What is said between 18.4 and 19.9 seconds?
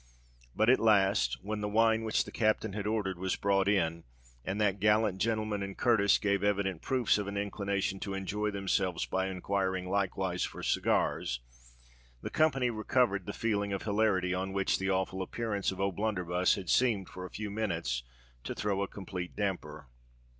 to throw a complete damper.